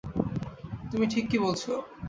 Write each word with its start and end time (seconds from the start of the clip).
তুমি 0.91 1.05
ঠিক 1.07 1.25
কী 1.31 1.37
বলছ? 1.37 1.63